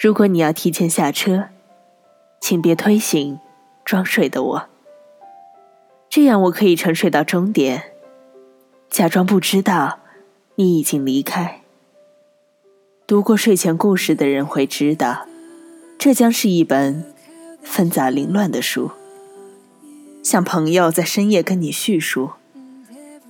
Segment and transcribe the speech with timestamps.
[0.00, 1.50] 如果你要提前下车，
[2.40, 3.38] 请别推醒
[3.84, 4.68] 装睡的我，
[6.08, 7.92] 这样我可以沉睡到终点，
[8.88, 9.98] 假装不知道
[10.54, 11.60] 你已经离开。
[13.06, 15.26] 读过睡前故事的人会知道，
[15.98, 17.12] 这将是一本
[17.62, 18.92] 纷杂凌乱的书，
[20.22, 22.30] 像朋友在深夜跟你叙述，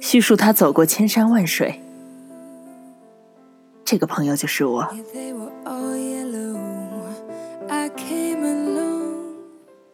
[0.00, 1.80] 叙述他走过千山万水。
[3.84, 4.96] 这个朋友就是我。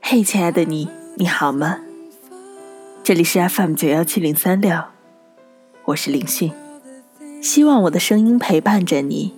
[0.00, 1.80] 嘿，亲爱的你，你好吗？
[3.02, 4.80] 这里是 FM 九幺七零三六，
[5.86, 6.52] 我是林迅，
[7.42, 9.34] 希望我的声音陪伴着你，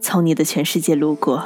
[0.00, 1.44] 从你的全世界路过，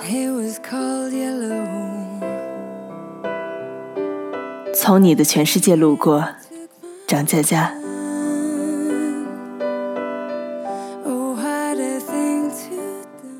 [4.75, 6.29] 从你的全世界路过，
[7.07, 7.75] 张佳佳。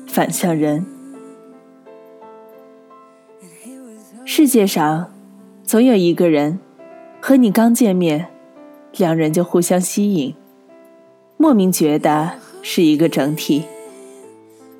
[0.07, 0.85] 反向人，
[4.45, 5.11] 世界上
[5.63, 6.59] 总有一个人
[7.19, 8.27] 和你刚见面，
[8.95, 10.35] 两人就互相吸引，
[11.35, 13.63] 莫名觉得是一个整体。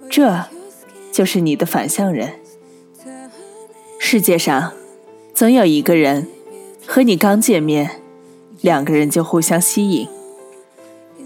[0.08, 0.44] 这
[1.12, 2.34] 就是你的反向人。
[3.98, 4.72] 世界上
[5.34, 6.28] 总有一个人
[6.86, 7.90] 和你刚见面，
[8.62, 10.08] 两个人就互相吸引，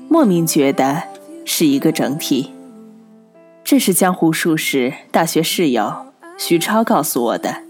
[0.07, 1.03] 莫名觉得
[1.43, 2.53] 是一个整体。
[3.65, 7.68] 这是江湖术士大学室友徐超告诉我的。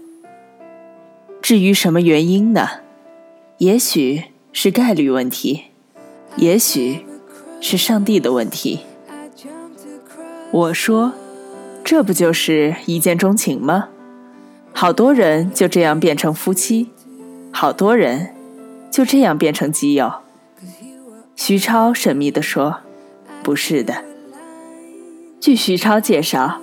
[1.42, 2.68] 至于什么原因呢？
[3.58, 5.64] 也许是概率问题，
[6.36, 7.04] 也许
[7.60, 8.80] 是上帝的问题。
[10.50, 11.12] 我说，
[11.84, 13.88] 这不就是一见钟情吗？
[14.72, 16.90] 好多人就这样变成夫妻，
[17.52, 18.34] 好多人
[18.90, 20.12] 就这样变成基友。
[21.36, 22.80] 徐超神秘地说
[23.42, 24.04] ：“不是的。”
[25.40, 26.60] 据徐超介绍，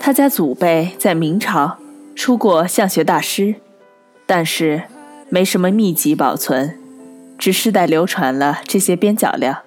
[0.00, 1.78] 他家祖辈在明朝
[2.14, 3.56] 出过相学大师，
[4.26, 4.82] 但是
[5.28, 6.78] 没什么秘籍保存，
[7.38, 9.62] 只世代流传了这些边角料。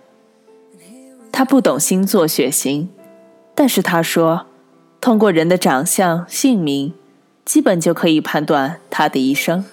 [1.32, 2.90] 他不懂星座血型，
[3.56, 4.46] 但是他说，
[5.00, 6.94] 通过人的长相、姓名，
[7.46, 9.64] 基本就可以判断他的一生。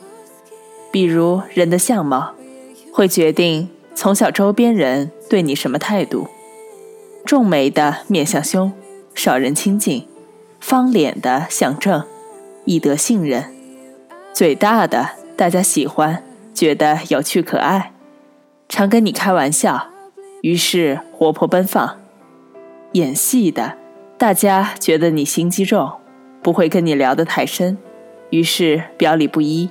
[0.93, 2.35] 比如人的相貌，
[2.93, 6.29] 会决定从小周边人对你什么态度。
[7.25, 8.73] 重眉的面相凶，
[9.15, 10.07] 少人亲近；
[10.61, 12.05] 方脸的相正，
[12.65, 13.43] 易得信任；
[14.37, 17.95] 嘴大的大家喜欢，觉得有趣可爱，
[18.69, 19.87] 常跟你开玩笑，
[20.43, 21.97] 于是活泼奔放；
[22.93, 23.79] 演戏的
[24.19, 25.91] 大家觉得你心机重，
[26.43, 27.79] 不会跟你聊得太深，
[28.29, 29.71] 于是表里不一。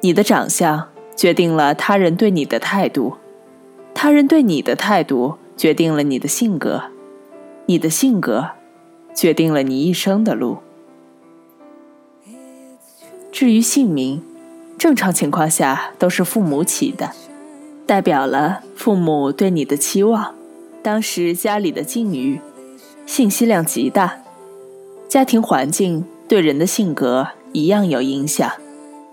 [0.00, 3.18] 你的长相决定了他人对你的态度，
[3.92, 5.36] 他人对你的态度。
[5.54, 6.84] 决定了你的性格，
[7.66, 8.50] 你的性格
[9.12, 10.58] 决定了你一生的路。
[13.30, 14.22] 至于姓名，
[14.76, 17.12] 正常情况下都是父母起的，
[17.86, 20.34] 代表了父母对你的期望，
[20.82, 22.40] 当时家里的境遇，
[23.06, 24.22] 信息量极大，
[25.08, 28.50] 家庭环境对人的性格一样有影响，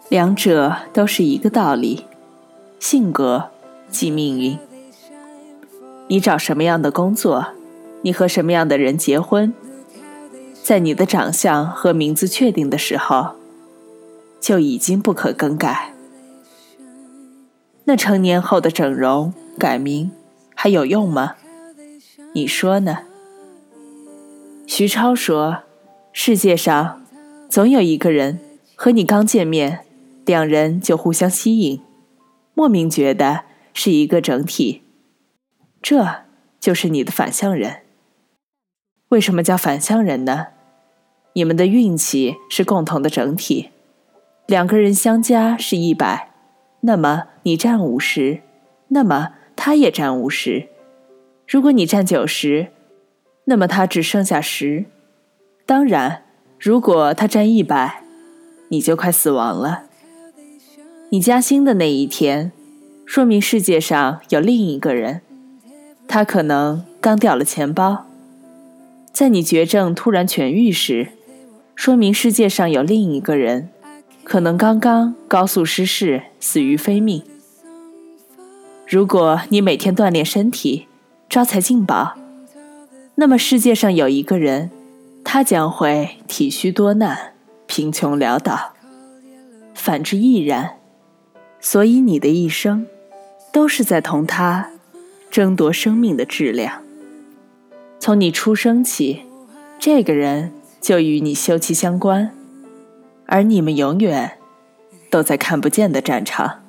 [0.09, 2.05] 两者都是一个道理，
[2.79, 3.49] 性格
[3.89, 4.57] 即命运。
[6.07, 7.47] 你找什么样的工作，
[8.01, 9.53] 你和什么样的人结婚，
[10.63, 13.31] 在你的长相和名字确定的时候，
[14.39, 15.93] 就已经不可更改。
[17.85, 20.11] 那成年后的整容、改名
[20.55, 21.35] 还有用吗？
[22.33, 22.99] 你说呢？
[24.67, 25.63] 徐超说
[26.11, 27.05] ：“世界上
[27.47, 28.39] 总有一个人
[28.75, 29.85] 和你刚见面，
[30.25, 31.81] 两人就互相吸引，
[32.55, 34.81] 莫名觉得是一个整体。”
[35.81, 36.23] 这
[36.59, 37.81] 就是你的反向人。
[39.09, 40.47] 为什么叫反向人呢？
[41.33, 43.69] 你们的运气是共同的整体，
[44.47, 46.29] 两个人相加是一百，
[46.81, 48.41] 那么你占五十，
[48.89, 50.67] 那么他也占五十。
[51.47, 52.67] 如果你占九十，
[53.45, 54.85] 那么他只剩下十。
[55.65, 56.23] 当然，
[56.59, 58.03] 如果他占一百，
[58.69, 59.85] 你就快死亡了。
[61.09, 62.51] 你加薪的那一天，
[63.05, 65.21] 说明世界上有另一个人。
[66.07, 68.05] 他可能刚掉了钱包，
[69.11, 71.09] 在你绝症突然痊愈时，
[71.73, 73.69] 说明世界上有另一个人，
[74.25, 77.23] 可能刚刚高速失事死于非命。
[78.87, 80.87] 如果你每天锻炼身体，
[81.29, 82.15] 招财进宝，
[83.15, 84.71] 那么世界上有一个人，
[85.23, 87.33] 他将会体虚多难，
[87.67, 88.73] 贫穷潦倒。
[89.75, 90.79] 反之亦然，
[91.59, 92.87] 所以你的一生，
[93.53, 94.71] 都是在同他。
[95.29, 96.81] 争夺生命的质量。
[97.99, 99.23] 从你出生起，
[99.77, 102.31] 这个人就与你休戚相关，
[103.27, 104.37] 而你们永远
[105.09, 106.63] 都在看不见的战场。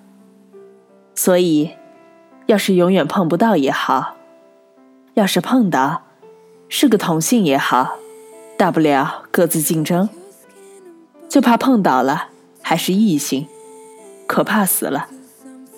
[1.14, 1.70] 所以，
[2.46, 4.16] 要是永远碰不到也好，
[5.14, 6.02] 要是碰到，
[6.68, 7.96] 是个同性也好，
[8.56, 10.08] 大不了各自竞争。
[11.28, 12.28] 就怕碰到了
[12.62, 13.48] 还是异性，
[14.26, 15.08] 可怕死了！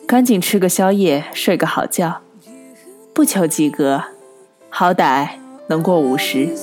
[0.06, 2.20] 赶紧吃个宵夜，睡个好觉，
[3.14, 4.02] 不求及格，
[4.68, 5.30] 好歹
[5.68, 6.54] 能过五十。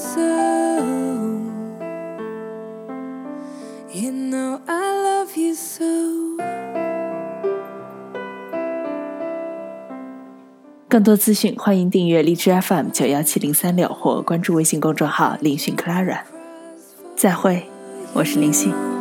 [10.95, 16.21] 更多资讯，欢迎订阅荔枝 FM 九幺七零三六或关注微信公众号“林讯 Clara”。
[17.17, 17.65] 再会。
[18.13, 18.94] 我是林信。